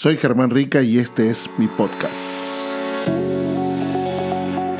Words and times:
Soy 0.00 0.16
Germán 0.16 0.48
Rica 0.48 0.80
y 0.80 0.96
este 0.96 1.28
es 1.28 1.46
mi 1.58 1.66
podcast. 1.66 2.14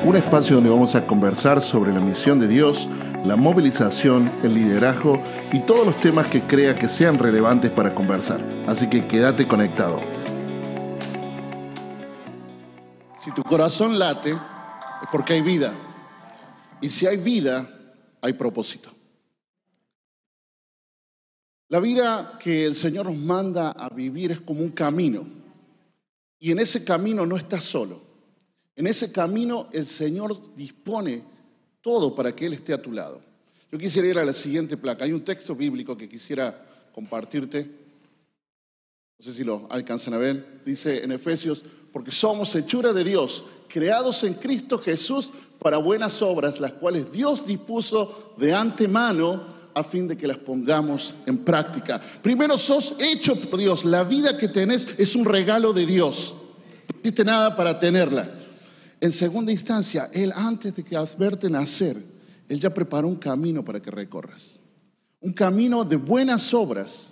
Un 0.03 0.17
espacio 0.17 0.55
donde 0.55 0.71
vamos 0.71 0.95
a 0.95 1.07
conversar 1.07 1.61
sobre 1.61 1.93
la 1.93 2.01
misión 2.01 2.41
de 2.41 2.49
Dios, 2.49 2.89
la 3.27 3.37
movilización, 3.37 4.33
el 4.43 4.55
liderazgo 4.55 5.23
y 5.53 5.61
todos 5.61 5.85
los 5.85 6.01
temas 6.01 6.31
que 6.31 6.41
crea 6.45 6.79
que 6.79 6.89
sean 6.89 7.19
relevantes 7.19 7.71
para 7.71 7.95
conversar. 7.95 8.43
Así 8.67 8.89
que 8.89 9.07
quédate 9.07 9.47
conectado. 9.47 10.01
Si 13.23 13.31
tu 13.33 13.43
corazón 13.43 13.99
late, 13.99 14.31
es 14.31 15.09
porque 15.13 15.35
hay 15.35 15.43
vida. 15.43 15.75
Y 16.81 16.89
si 16.89 17.07
hay 17.07 17.19
vida, 17.19 17.69
hay 18.23 18.33
propósito. 18.33 18.91
La 21.71 21.79
vida 21.79 22.37
que 22.43 22.65
el 22.65 22.75
Señor 22.75 23.07
nos 23.07 23.17
manda 23.17 23.71
a 23.71 23.89
vivir 23.91 24.33
es 24.33 24.41
como 24.41 24.61
un 24.61 24.71
camino. 24.71 25.25
Y 26.41 26.51
en 26.51 26.59
ese 26.59 26.83
camino 26.83 27.25
no 27.25 27.37
estás 27.37 27.63
solo. 27.63 28.03
En 28.75 28.89
ese 28.89 29.13
camino 29.13 29.69
el 29.73 29.87
Señor 29.87 30.37
dispone 30.57 31.23
todo 31.81 32.13
para 32.13 32.35
que 32.35 32.47
Él 32.47 32.55
esté 32.55 32.73
a 32.73 32.83
tu 32.83 32.91
lado. 32.91 33.23
Yo 33.71 33.79
quisiera 33.79 34.09
ir 34.09 34.19
a 34.19 34.25
la 34.25 34.35
siguiente 34.35 34.77
placa. 34.77 35.05
Hay 35.05 35.13
un 35.13 35.25
texto 35.25 35.55
bíblico 35.55 35.97
que 35.97 36.09
quisiera 36.09 36.61
compartirte. 36.93 37.71
No 39.21 39.25
sé 39.25 39.33
si 39.33 39.45
lo 39.45 39.69
alcanzan 39.71 40.15
a 40.15 40.19
ver. 40.19 40.63
Dice 40.65 41.05
en 41.05 41.13
Efesios, 41.13 41.63
porque 41.93 42.11
somos 42.11 42.53
hechura 42.57 42.93
de 42.93 43.05
Dios, 43.05 43.45
creados 43.69 44.25
en 44.25 44.35
Cristo 44.35 44.77
Jesús 44.77 45.31
para 45.61 45.77
buenas 45.77 46.21
obras, 46.21 46.59
las 46.59 46.73
cuales 46.73 47.13
Dios 47.13 47.47
dispuso 47.47 48.35
de 48.39 48.53
antemano 48.53 49.60
a 49.75 49.85
fin 49.85 50.09
de 50.09 50.17
que 50.17 50.27
las 50.27 50.39
pongamos 50.39 51.15
en 51.27 51.39
práctica. 51.39 52.01
Primero 52.23 52.59
sos 52.59 52.95
hecho 52.99 53.37
por 53.37 53.59
Dios. 53.59 53.85
La 53.85 54.05
vida 54.05 54.37
que 54.37 54.49
tenés 54.49 54.87
es 54.99 55.15
un 55.17 55.25
regalo 55.25 55.73
de 55.73 55.87
Dios. 55.87 56.35
No 56.93 57.01
hiciste 57.01 57.25
nada 57.25 57.57
para 57.57 57.79
tenerla. 57.79 58.31
En 59.01 59.13
segunda 59.13 59.51
instancia, 59.51 60.11
Él 60.13 60.33
antes 60.35 60.75
de 60.75 60.83
que 60.83 60.97
verte 61.19 61.49
nacer, 61.49 61.97
Él 62.49 62.61
ya 62.61 62.73
preparó 62.73 63.09
un 63.09 63.17
camino 63.17 63.65
para 63.65 63.81
que 63.81 63.91
recorras. 63.91 64.59
Un 65.21 65.33
camino 65.33 65.85
de 65.85 65.97
buenas 65.97 66.53
obras 66.53 67.11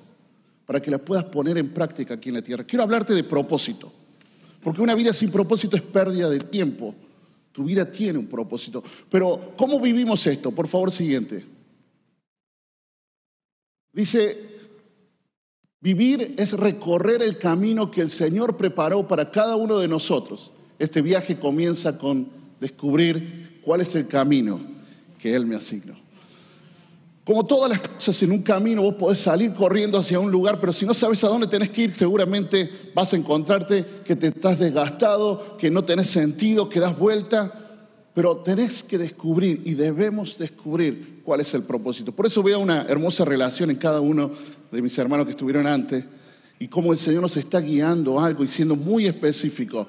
para 0.67 0.81
que 0.81 0.91
las 0.91 1.01
puedas 1.01 1.25
poner 1.25 1.57
en 1.57 1.73
práctica 1.73 2.15
aquí 2.15 2.29
en 2.29 2.37
la 2.37 2.43
tierra. 2.43 2.65
Quiero 2.65 2.83
hablarte 2.83 3.15
de 3.15 3.25
propósito. 3.25 3.93
Porque 4.63 4.83
una 4.83 4.95
vida 4.95 5.13
sin 5.15 5.31
propósito 5.31 5.77
es 5.77 5.83
pérdida 5.83 6.29
de 6.29 6.41
tiempo. 6.41 6.95
Tu 7.53 7.65
vida 7.65 7.91
tiene 7.91 8.19
un 8.19 8.27
propósito. 8.27 8.83
Pero, 9.11 9.55
¿cómo 9.57 9.81
vivimos 9.81 10.27
esto? 10.27 10.53
Por 10.53 10.69
favor, 10.69 10.93
siguiente. 10.93 11.45
Dice, 13.99 14.39
vivir 15.81 16.37
es 16.39 16.53
recorrer 16.53 17.21
el 17.21 17.37
camino 17.37 17.91
que 17.91 18.01
el 18.01 18.11
Señor 18.11 18.57
preparó 18.57 19.09
para 19.09 19.33
cada 19.33 19.57
uno 19.57 19.77
de 19.81 19.89
nosotros. 19.89 20.53
Este 20.79 21.03
viaje 21.03 21.37
comienza 21.37 21.99
con 21.99 22.29
descubrir 22.61 23.61
cuál 23.65 23.81
es 23.81 23.97
el 23.97 24.07
camino 24.07 24.61
que 25.19 25.35
Él 25.35 25.47
me 25.47 25.57
asignó. 25.57 25.97
Como 27.25 27.45
todas 27.45 27.71
las 27.71 27.81
cosas 27.81 28.23
en 28.23 28.31
un 28.31 28.43
camino, 28.43 28.83
vos 28.83 28.95
podés 28.95 29.19
salir 29.19 29.53
corriendo 29.53 29.99
hacia 29.99 30.21
un 30.21 30.31
lugar, 30.31 30.61
pero 30.61 30.73
si 30.73 30.87
no 30.87 30.95
sabes 30.95 31.25
a 31.25 31.29
dónde 31.29 31.49
tenés 31.49 31.71
que 31.71 31.83
ir, 31.83 31.93
seguramente 31.93 32.71
vas 32.95 33.13
a 33.13 33.17
encontrarte 33.17 33.85
que 34.05 34.15
te 34.15 34.29
estás 34.29 34.61
desgastado, 34.61 35.57
que 35.59 35.73
no 35.73 35.85
tenés 35.85 36.09
sentido, 36.09 36.69
que 36.69 36.79
das 36.79 36.97
vuelta. 36.97 37.53
Pero 38.15 38.37
tenés 38.37 38.85
que 38.85 38.97
descubrir 38.97 39.63
y 39.65 39.75
debemos 39.75 40.39
descubrir 40.39 41.18
cuál 41.29 41.43
es 41.43 41.53
el 41.53 41.63
propósito. 41.63 42.11
Por 42.11 42.27
eso 42.27 42.43
veo 42.43 42.59
una 42.59 42.85
hermosa 42.89 43.23
relación 43.23 43.69
en 43.69 43.77
cada 43.77 44.01
uno 44.01 44.31
de 44.73 44.81
mis 44.81 44.97
hermanos 44.97 45.27
que 45.27 45.33
estuvieron 45.33 45.67
antes 45.67 46.03
y 46.59 46.69
cómo 46.69 46.91
el 46.91 46.99
Señor 46.99 47.21
nos 47.21 47.37
está 47.37 47.61
guiando 47.61 48.19
algo 48.19 48.45
y 48.45 48.49
siendo 48.49 48.75
muy 48.75 49.05
específico. 49.05 49.87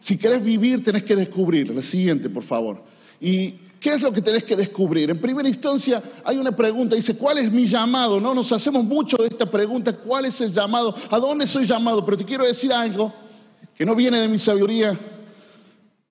Si 0.00 0.18
querés 0.18 0.42
vivir, 0.42 0.82
tenés 0.82 1.04
que 1.04 1.14
descubrir. 1.14 1.72
La 1.72 1.84
siguiente, 1.84 2.28
por 2.28 2.42
favor. 2.42 2.82
¿Y 3.20 3.52
qué 3.78 3.90
es 3.90 4.02
lo 4.02 4.12
que 4.12 4.20
tenés 4.22 4.42
que 4.42 4.56
descubrir? 4.56 5.08
En 5.08 5.20
primera 5.20 5.48
instancia, 5.48 6.02
hay 6.24 6.36
una 6.36 6.50
pregunta, 6.50 6.96
dice, 6.96 7.14
¿cuál 7.14 7.38
es 7.38 7.52
mi 7.52 7.68
llamado? 7.68 8.20
No, 8.20 8.34
nos 8.34 8.50
hacemos 8.50 8.82
mucho 8.82 9.16
de 9.18 9.28
esta 9.28 9.48
pregunta, 9.48 9.96
¿cuál 9.96 10.24
es 10.24 10.40
el 10.40 10.52
llamado? 10.52 10.92
¿A 11.10 11.18
dónde 11.20 11.46
soy 11.46 11.64
llamado? 11.64 12.04
Pero 12.04 12.16
te 12.16 12.24
quiero 12.24 12.44
decir 12.44 12.72
algo 12.72 13.14
que 13.72 13.86
no 13.86 13.94
viene 13.94 14.18
de 14.18 14.26
mi 14.26 14.40
sabiduría, 14.40 14.98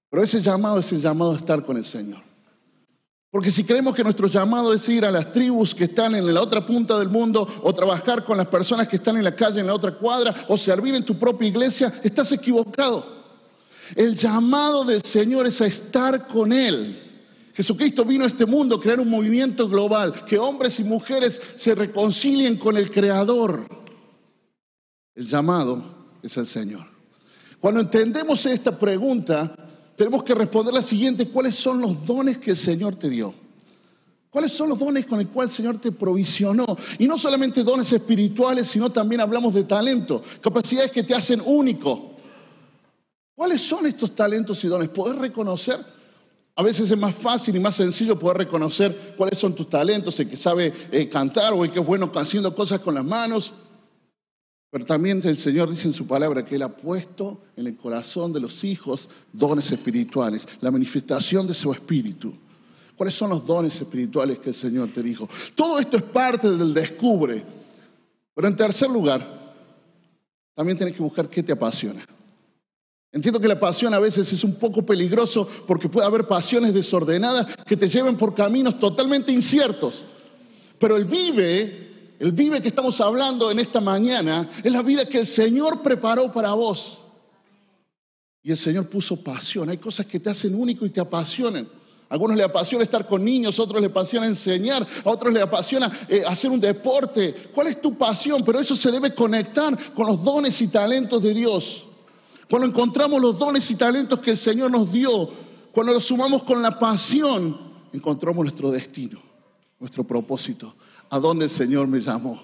pero 0.09 0.23
ese 0.23 0.41
llamado 0.41 0.79
es 0.79 0.89
el 0.93 1.01
llamado 1.01 1.33
a 1.33 1.35
estar 1.35 1.65
con 1.65 1.75
el 1.75 1.83
Señor. 1.83 2.30
Porque 3.31 3.49
si 3.49 3.63
creemos 3.63 3.95
que 3.95 4.03
nuestro 4.03 4.27
llamado 4.27 4.73
es 4.73 4.87
ir 4.89 5.05
a 5.05 5.11
las 5.11 5.31
tribus 5.31 5.73
que 5.73 5.85
están 5.85 6.15
en 6.15 6.33
la 6.33 6.41
otra 6.41 6.65
punta 6.65 6.99
del 6.99 7.07
mundo, 7.07 7.47
o 7.63 7.73
trabajar 7.73 8.25
con 8.25 8.37
las 8.37 8.47
personas 8.47 8.89
que 8.89 8.97
están 8.97 9.15
en 9.15 9.23
la 9.23 9.33
calle, 9.33 9.61
en 9.61 9.67
la 9.67 9.73
otra 9.73 9.93
cuadra, 9.93 10.35
o 10.49 10.57
servir 10.57 10.93
en 10.95 11.05
tu 11.05 11.17
propia 11.17 11.47
iglesia, 11.47 11.93
estás 12.03 12.33
equivocado. 12.33 13.21
El 13.95 14.17
llamado 14.17 14.83
del 14.83 15.01
Señor 15.01 15.47
es 15.47 15.61
a 15.61 15.65
estar 15.65 16.27
con 16.27 16.51
Él. 16.51 17.07
Jesucristo 17.53 18.03
vino 18.03 18.25
a 18.25 18.27
este 18.27 18.45
mundo 18.45 18.75
a 18.75 18.81
crear 18.81 18.99
un 18.99 19.09
movimiento 19.09 19.69
global, 19.69 20.25
que 20.25 20.37
hombres 20.37 20.81
y 20.81 20.83
mujeres 20.83 21.41
se 21.55 21.73
reconcilien 21.73 22.57
con 22.57 22.75
el 22.75 22.91
Creador. 22.91 23.65
El 25.15 25.27
llamado 25.27 25.81
es 26.21 26.35
el 26.35 26.47
Señor. 26.47 26.85
Cuando 27.61 27.79
entendemos 27.79 28.45
esta 28.45 28.77
pregunta, 28.77 29.55
tenemos 29.95 30.23
que 30.23 30.33
responder 30.33 30.73
la 30.73 30.83
siguiente, 30.83 31.27
¿cuáles 31.27 31.55
son 31.55 31.81
los 31.81 32.05
dones 32.05 32.37
que 32.37 32.51
el 32.51 32.57
Señor 32.57 32.95
te 32.95 33.09
dio? 33.09 33.33
¿Cuáles 34.29 34.53
son 34.53 34.69
los 34.69 34.79
dones 34.79 35.05
con 35.05 35.19
el 35.19 35.27
cual 35.27 35.49
el 35.49 35.53
Señor 35.53 35.79
te 35.79 35.91
provisionó? 35.91 36.65
Y 36.97 37.05
no 37.05 37.17
solamente 37.17 37.63
dones 37.63 37.91
espirituales, 37.91 38.69
sino 38.69 38.89
también 38.89 39.19
hablamos 39.19 39.53
de 39.53 39.63
talento, 39.63 40.23
capacidades 40.39 40.91
que 40.91 41.03
te 41.03 41.13
hacen 41.13 41.41
único. 41.45 42.11
¿Cuáles 43.35 43.61
son 43.61 43.85
estos 43.85 44.15
talentos 44.15 44.63
y 44.63 44.67
dones? 44.67 44.87
¿Poder 44.89 45.17
reconocer? 45.17 45.83
A 46.55 46.63
veces 46.63 46.89
es 46.91 46.97
más 46.97 47.15
fácil 47.15 47.55
y 47.55 47.59
más 47.59 47.75
sencillo 47.75 48.19
poder 48.19 48.37
reconocer 48.37 49.15
cuáles 49.17 49.39
son 49.39 49.55
tus 49.55 49.69
talentos, 49.69 50.19
el 50.19 50.29
que 50.29 50.37
sabe 50.37 50.73
eh, 50.91 51.09
cantar 51.09 51.51
o 51.53 51.63
el 51.63 51.71
que 51.71 51.79
es 51.79 51.85
bueno 51.85 52.11
haciendo 52.13 52.53
cosas 52.55 52.79
con 52.79 52.93
las 52.93 53.03
manos. 53.03 53.53
Pero 54.71 54.85
también 54.85 55.21
el 55.25 55.37
Señor 55.37 55.69
dice 55.69 55.89
en 55.89 55.93
su 55.93 56.07
palabra 56.07 56.45
que 56.45 56.55
Él 56.55 56.61
ha 56.61 56.69
puesto 56.69 57.41
en 57.57 57.67
el 57.67 57.75
corazón 57.75 58.31
de 58.31 58.39
los 58.39 58.63
hijos 58.63 59.09
dones 59.33 59.69
espirituales, 59.69 60.47
la 60.61 60.71
manifestación 60.71 61.45
de 61.45 61.53
su 61.53 61.73
espíritu. 61.73 62.33
¿Cuáles 62.95 63.13
son 63.13 63.31
los 63.31 63.45
dones 63.45 63.75
espirituales 63.75 64.39
que 64.39 64.51
el 64.51 64.55
Señor 64.55 64.93
te 64.93 65.03
dijo? 65.03 65.27
Todo 65.55 65.77
esto 65.77 65.97
es 65.97 66.03
parte 66.03 66.49
del 66.49 66.73
descubre. 66.73 67.43
Pero 68.33 68.47
en 68.47 68.55
tercer 68.55 68.89
lugar, 68.89 69.55
también 70.53 70.77
tienes 70.77 70.95
que 70.95 71.03
buscar 71.03 71.29
qué 71.29 71.43
te 71.43 71.51
apasiona. 71.51 72.05
Entiendo 73.11 73.41
que 73.41 73.49
la 73.49 73.59
pasión 73.59 73.93
a 73.93 73.99
veces 73.99 74.31
es 74.31 74.41
un 74.45 74.55
poco 74.55 74.85
peligroso 74.85 75.45
porque 75.67 75.89
puede 75.89 76.07
haber 76.07 76.27
pasiones 76.27 76.73
desordenadas 76.73 77.57
que 77.65 77.75
te 77.75 77.89
lleven 77.89 78.15
por 78.15 78.33
caminos 78.33 78.79
totalmente 78.79 79.33
inciertos. 79.33 80.05
Pero 80.79 80.95
el 80.95 81.03
vive 81.03 81.90
el 82.21 82.33
vive 82.33 82.61
que 82.61 82.67
estamos 82.67 83.01
hablando 83.01 83.49
en 83.49 83.57
esta 83.57 83.81
mañana 83.81 84.47
es 84.63 84.71
la 84.71 84.83
vida 84.83 85.07
que 85.07 85.21
el 85.21 85.25
Señor 85.25 85.81
preparó 85.81 86.31
para 86.31 86.53
vos. 86.53 87.01
Y 88.43 88.51
el 88.51 88.57
Señor 88.59 88.87
puso 88.87 89.15
pasión. 89.23 89.71
Hay 89.71 89.77
cosas 89.77 90.05
que 90.05 90.19
te 90.19 90.29
hacen 90.29 90.53
único 90.53 90.85
y 90.85 90.91
te 90.91 91.01
apasionan. 91.01 91.67
A 92.07 92.13
algunos 92.13 92.37
les 92.37 92.45
apasiona 92.45 92.83
estar 92.83 93.07
con 93.07 93.25
niños, 93.25 93.57
a 93.57 93.63
otros 93.63 93.81
les 93.81 93.89
apasiona 93.89 94.27
enseñar, 94.27 94.85
a 95.03 95.09
otros 95.09 95.33
les 95.33 95.41
apasiona 95.41 95.91
eh, 96.07 96.21
hacer 96.27 96.51
un 96.51 96.59
deporte. 96.59 97.49
¿Cuál 97.51 97.67
es 97.67 97.81
tu 97.81 97.97
pasión? 97.97 98.43
Pero 98.45 98.59
eso 98.59 98.75
se 98.75 98.91
debe 98.91 99.15
conectar 99.15 99.75
con 99.95 100.05
los 100.05 100.23
dones 100.23 100.61
y 100.61 100.67
talentos 100.67 101.23
de 101.23 101.33
Dios. 101.33 101.85
Cuando 102.47 102.67
encontramos 102.67 103.19
los 103.19 103.39
dones 103.39 103.71
y 103.71 103.75
talentos 103.75 104.19
que 104.19 104.29
el 104.29 104.37
Señor 104.37 104.69
nos 104.69 104.91
dio, 104.91 105.27
cuando 105.71 105.91
los 105.91 106.05
sumamos 106.05 106.43
con 106.43 106.61
la 106.61 106.77
pasión, 106.77 107.57
encontramos 107.91 108.43
nuestro 108.43 108.69
destino, 108.69 109.19
nuestro 109.81 110.03
propósito 110.05 110.73
a 111.09 111.19
dónde 111.19 111.45
el 111.45 111.51
Señor 111.51 111.87
me 111.87 111.99
llamó. 111.99 112.39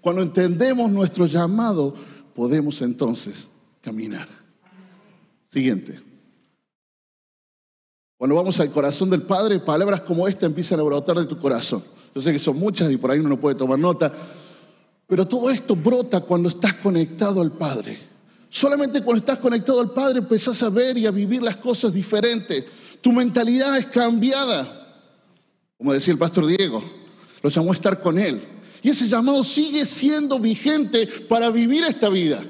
Cuando 0.00 0.22
entendemos 0.22 0.90
nuestro 0.90 1.26
llamado, 1.26 1.94
podemos 2.34 2.80
entonces 2.80 3.48
caminar. 3.82 4.28
Siguiente. 5.48 6.00
Cuando 8.16 8.36
vamos 8.36 8.58
al 8.60 8.70
corazón 8.70 9.10
del 9.10 9.22
Padre, 9.22 9.58
palabras 9.58 10.00
como 10.02 10.26
esta 10.26 10.46
empiezan 10.46 10.80
a 10.80 10.84
brotar 10.84 11.18
de 11.18 11.26
tu 11.26 11.38
corazón. 11.38 11.84
Yo 12.14 12.22
sé 12.22 12.32
que 12.32 12.38
son 12.38 12.56
muchas 12.56 12.90
y 12.90 12.96
por 12.96 13.10
ahí 13.10 13.18
uno 13.18 13.30
no 13.30 13.40
puede 13.40 13.56
tomar 13.56 13.78
nota, 13.78 14.12
pero 15.06 15.26
todo 15.26 15.50
esto 15.50 15.76
brota 15.76 16.20
cuando 16.20 16.48
estás 16.48 16.74
conectado 16.74 17.42
al 17.42 17.52
Padre. 17.52 17.98
Solamente 18.48 19.02
cuando 19.02 19.18
estás 19.18 19.38
conectado 19.38 19.80
al 19.80 19.90
Padre 19.90 20.20
empezás 20.20 20.62
a 20.62 20.70
ver 20.70 20.96
y 20.96 21.06
a 21.06 21.10
vivir 21.10 21.42
las 21.42 21.56
cosas 21.56 21.92
diferentes. 21.92 22.64
Tu 23.02 23.12
mentalidad 23.12 23.76
es 23.76 23.86
cambiada. 23.86 24.85
Como 25.78 25.92
decía 25.92 26.12
el 26.12 26.18
pastor 26.18 26.46
Diego, 26.46 26.82
lo 27.42 27.50
llamó 27.50 27.72
a 27.72 27.74
estar 27.74 28.00
con 28.00 28.18
Él. 28.18 28.40
Y 28.82 28.90
ese 28.90 29.08
llamado 29.08 29.42
sigue 29.44 29.84
siendo 29.86 30.38
vigente 30.38 31.06
para 31.28 31.50
vivir 31.50 31.84
esta 31.84 32.08
vida. 32.08 32.44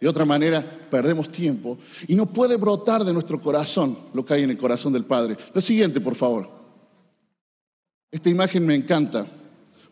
De 0.00 0.08
otra 0.08 0.24
manera, 0.24 0.88
perdemos 0.90 1.30
tiempo 1.30 1.78
y 2.06 2.14
no 2.14 2.26
puede 2.26 2.56
brotar 2.56 3.04
de 3.04 3.12
nuestro 3.12 3.40
corazón 3.40 3.98
lo 4.14 4.24
que 4.24 4.34
hay 4.34 4.42
en 4.42 4.50
el 4.50 4.58
corazón 4.58 4.92
del 4.92 5.04
Padre. 5.04 5.36
Lo 5.52 5.60
siguiente, 5.60 6.00
por 6.00 6.14
favor. 6.14 6.48
Esta 8.10 8.28
imagen 8.28 8.64
me 8.66 8.74
encanta 8.74 9.26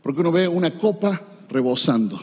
porque 0.03 0.20
uno 0.20 0.32
ve 0.32 0.47
una 0.47 0.79
copa 0.79 1.20
rebosando. 1.49 2.20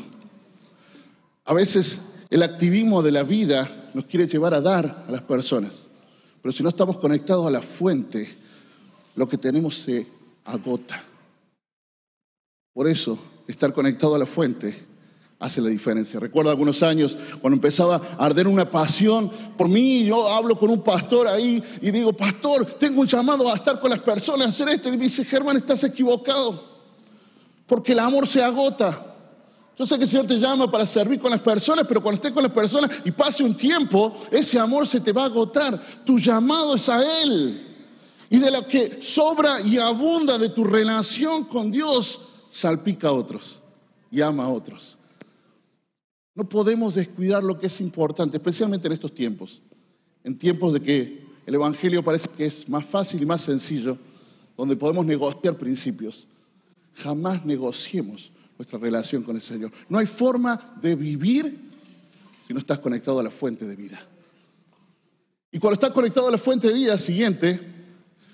A 1.45 1.53
veces 1.53 1.99
El 2.31 2.43
activismo 2.43 3.01
de 3.01 3.11
la 3.11 3.23
vida 3.23 3.91
nos 3.93 4.05
quiere 4.05 4.25
llevar 4.25 4.53
a 4.53 4.61
dar 4.61 5.03
a 5.05 5.11
las 5.11 5.21
personas, 5.21 5.85
pero 6.41 6.53
si 6.53 6.63
no 6.63 6.69
estamos 6.69 6.97
conectados 6.97 7.45
a 7.45 7.51
la 7.51 7.61
fuente, 7.61 8.25
lo 9.15 9.27
que 9.27 9.37
tenemos 9.37 9.79
se 9.79 10.07
agota. 10.45 11.03
Por 12.73 12.87
eso, 12.87 13.19
estar 13.47 13.73
conectado 13.73 14.15
a 14.15 14.19
la 14.19 14.25
fuente 14.25 14.87
hace 15.41 15.59
la 15.59 15.69
diferencia. 15.69 16.19
Recuerdo 16.19 16.51
algunos 16.51 16.83
años 16.83 17.17
cuando 17.41 17.55
empezaba 17.55 17.99
a 18.17 18.25
arder 18.25 18.47
una 18.47 18.69
pasión 18.69 19.29
por 19.57 19.67
mí, 19.67 20.05
yo 20.05 20.27
hablo 20.27 20.57
con 20.57 20.69
un 20.69 20.83
pastor 20.83 21.27
ahí 21.27 21.61
y 21.81 21.91
digo, 21.91 22.13
pastor, 22.13 22.65
tengo 22.79 23.01
un 23.01 23.07
llamado 23.07 23.51
a 23.51 23.55
estar 23.55 23.79
con 23.79 23.89
las 23.89 23.99
personas, 23.99 24.45
a 24.45 24.49
hacer 24.49 24.69
esto. 24.69 24.89
Y 24.89 24.97
me 24.97 25.05
dice, 25.05 25.25
Germán, 25.25 25.57
estás 25.57 25.83
equivocado, 25.83 26.63
porque 27.65 27.91
el 27.91 27.99
amor 27.99 28.27
se 28.27 28.41
agota. 28.41 29.07
Yo 29.77 29.85
sé 29.85 29.97
que 29.97 30.03
el 30.03 30.09
Señor 30.09 30.27
te 30.27 30.37
llama 30.37 30.69
para 30.69 30.85
servir 30.85 31.19
con 31.19 31.31
las 31.31 31.39
personas, 31.39 31.85
pero 31.87 32.03
cuando 32.03 32.17
estés 32.17 32.31
con 32.31 32.43
las 32.43 32.51
personas 32.51 33.01
y 33.03 33.11
pase 33.11 33.43
un 33.43 33.57
tiempo, 33.57 34.15
ese 34.29 34.59
amor 34.59 34.87
se 34.87 34.99
te 34.99 35.11
va 35.11 35.23
a 35.23 35.25
agotar. 35.25 35.81
Tu 36.05 36.19
llamado 36.19 36.75
es 36.75 36.87
a 36.87 37.23
Él. 37.23 37.70
Y 38.31 38.39
de 38.39 38.49
lo 38.49 38.65
que 38.65 39.01
sobra 39.01 39.59
y 39.59 39.77
abunda 39.77 40.37
de 40.37 40.47
tu 40.47 40.63
relación 40.63 41.43
con 41.43 41.69
Dios, 41.69 42.17
salpica 42.49 43.09
a 43.09 43.11
otros 43.11 43.59
y 44.09 44.21
ama 44.21 44.45
a 44.45 44.47
otros. 44.47 44.97
No 46.33 46.47
podemos 46.47 46.95
descuidar 46.95 47.43
lo 47.43 47.59
que 47.59 47.67
es 47.67 47.81
importante, 47.81 48.37
especialmente 48.37 48.87
en 48.87 48.93
estos 48.93 49.13
tiempos, 49.13 49.61
en 50.23 50.39
tiempos 50.39 50.71
de 50.71 50.81
que 50.81 51.25
el 51.45 51.55
Evangelio 51.55 52.05
parece 52.05 52.29
que 52.29 52.45
es 52.45 52.69
más 52.69 52.85
fácil 52.85 53.21
y 53.21 53.25
más 53.25 53.41
sencillo, 53.41 53.97
donde 54.55 54.77
podemos 54.77 55.05
negociar 55.05 55.57
principios. 55.57 56.25
Jamás 56.95 57.45
negociemos 57.45 58.31
nuestra 58.57 58.79
relación 58.79 59.23
con 59.23 59.35
el 59.35 59.41
Señor. 59.41 59.73
No 59.89 59.97
hay 59.97 60.05
forma 60.05 60.77
de 60.81 60.95
vivir 60.95 61.69
si 62.47 62.53
no 62.53 62.59
estás 62.61 62.79
conectado 62.79 63.19
a 63.19 63.23
la 63.23 63.29
fuente 63.29 63.65
de 63.65 63.75
vida. 63.75 64.01
Y 65.51 65.59
cuando 65.59 65.73
estás 65.73 65.91
conectado 65.91 66.29
a 66.29 66.31
la 66.31 66.37
fuente 66.37 66.69
de 66.69 66.73
vida 66.73 66.97
siguiente, 66.97 67.80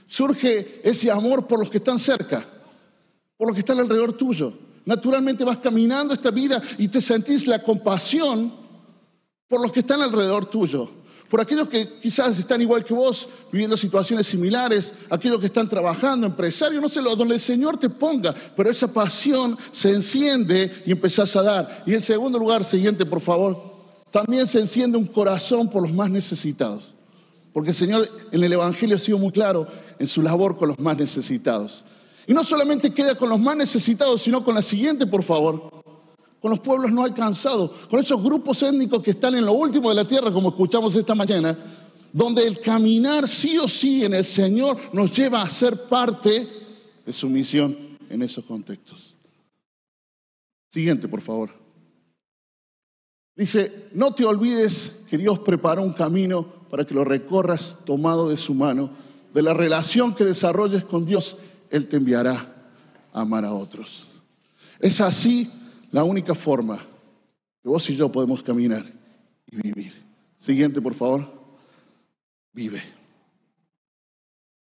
surge 0.07 0.81
ese 0.83 1.12
amor 1.12 1.48
por 1.48 1.59
los 1.59 1.69
que 1.69 1.77
están 1.77 2.00
cerca, 2.00 2.48
por 3.38 3.48
los 3.48 3.54
que 3.54 3.62
están 3.62 3.80
alrededor 3.80 4.13
tuyo. 4.13 4.54
Naturalmente 4.86 5.44
vas 5.44 5.57
caminando 5.57 6.13
esta 6.13 6.31
vida 6.31 6.62
y 6.77 6.88
te 6.88 7.01
sentís 7.01 7.45
la 7.45 7.62
compasión 7.62 8.54
por 9.48 9.62
los 9.62 9.71
que 9.71 9.81
están 9.81 10.01
alrededor 10.01 10.45
tuyo, 10.45 10.89
por 11.30 11.42
aquellos 11.42 11.68
que 11.68 12.00
quizás 12.00 12.38
están 12.39 12.62
igual 12.62 12.86
que 12.86 12.94
vos, 12.94 13.27
viviendo 13.51 13.75
situaciones 13.75 14.27
similares, 14.27 14.94
aquellos 15.09 15.39
que 15.39 15.48
están 15.48 15.68
trabajando, 15.68 16.25
empresarios, 16.25 16.81
no 16.81 16.89
sé, 16.89 17.01
donde 17.01 17.36
el 17.36 17.42
Señor 17.42 17.77
te 17.77 17.89
ponga, 17.89 18.33
pero 18.56 18.69
esa 18.69 18.92
pasión 18.92 19.57
se 19.74 19.92
enciende 19.92 20.83
y 20.86 20.92
empezás 20.92 21.36
a 21.36 21.44
dar. 21.44 21.83
Y 21.86 21.94
en 21.94 22.01
segundo 22.01 22.39
lugar, 22.39 22.63
siguiente, 22.63 23.06
por 23.06 23.21
favor, 23.21 23.62
también 24.12 24.48
se 24.48 24.60
enciende 24.60 24.98
un 24.98 25.06
corazón 25.06 25.69
por 25.69 25.83
los 25.83 25.92
más 25.92 26.10
necesitados, 26.10 26.95
porque 27.57 27.71
el 27.71 27.75
Señor 27.75 28.07
en 28.31 28.44
el 28.44 28.54
Evangelio 28.54 28.98
ha 28.98 29.00
sido 29.00 29.18
muy 29.18 29.31
claro 29.31 29.65
en 29.98 30.07
su 30.07 30.21
labor 30.21 30.59
con 30.59 30.68
los 30.68 30.77
más 30.77 30.95
necesitados. 30.95 31.83
Y 32.27 32.33
no 32.36 32.44
solamente 32.44 32.94
queda 32.94 33.18
con 33.18 33.30
los 33.30 33.39
más 33.39 33.57
necesitados, 33.57 34.21
sino 34.21 34.44
con 34.44 34.54
la 34.54 34.62
siguiente, 34.62 35.07
por 35.07 35.24
favor, 35.24 35.83
con 36.39 36.51
los 36.51 36.59
pueblos 36.59 36.92
no 36.92 37.04
alcanzados, 37.04 37.71
con 37.89 38.00
esos 38.00 38.21
grupos 38.21 38.62
étnicos 38.62 39.01
que 39.01 39.09
están 39.09 39.33
en 39.33 39.44
lo 39.44 39.54
último 39.54 39.89
de 39.89 39.95
la 39.95 40.07
tierra, 40.07 40.31
como 40.31 40.50
escuchamos 40.50 40.94
esta 40.94 41.15
mañana, 41.15 41.57
donde 42.13 42.45
el 42.45 42.59
caminar 42.59 43.27
sí 43.27 43.57
o 43.57 43.68
sí 43.68 44.06
en 44.06 44.13
el 44.13 44.25
Señor 44.25 44.77
nos 44.94 45.12
lleva 45.18 45.42
a 45.42 45.50
ser 45.50 45.86
parte 45.86 46.48
de 47.07 47.12
su 47.12 47.27
misión 47.27 47.75
en 48.07 48.21
esos 48.21 48.45
contextos. 48.45 49.15
Siguiente, 50.69 51.07
por 51.07 51.21
favor. 51.21 51.50
Dice, 53.36 53.88
no 53.94 54.13
te 54.13 54.25
olvides 54.25 54.92
que 55.10 55.18
Dios 55.18 55.39
preparó 55.39 55.81
un 55.81 55.94
camino 55.94 56.56
para 56.69 56.86
que 56.86 56.94
lo 56.94 57.04
recorras 57.04 57.78
tomado 57.86 58.30
de 58.30 58.38
su 58.38 58.54
mano, 58.54 58.90
de 59.34 59.42
la 59.42 59.54
relación 59.54 60.16
que 60.16 60.25
desarrolles 60.25 60.84
con 60.84 61.06
Dios 61.06 61.38
él 61.69 61.88
te 61.88 61.98
enviará 61.98 62.34
a 63.14 63.22
amar 63.22 63.46
a 63.46 63.54
otros. 63.54 64.08
Es 64.80 65.02
así 65.02 65.52
la 65.92 66.04
única 66.04 66.36
forma 66.36 66.78
que 67.62 67.69
vos 67.69 67.90
y 67.90 67.96
yo 67.96 68.12
podemos 68.12 68.44
caminar 68.44 68.86
y 69.50 69.56
vivir. 69.58 69.94
Siguiente, 70.38 70.81
por 70.81 70.94
favor. 70.94 71.25
Vive. 72.54 72.97